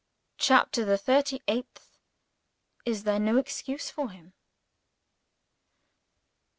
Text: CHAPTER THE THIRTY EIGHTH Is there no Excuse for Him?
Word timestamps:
CHAPTER 0.39 0.83
THE 0.83 0.97
THIRTY 0.97 1.43
EIGHTH 1.47 1.99
Is 2.87 3.03
there 3.03 3.19
no 3.19 3.37
Excuse 3.37 3.91
for 3.91 4.09
Him? 4.09 4.33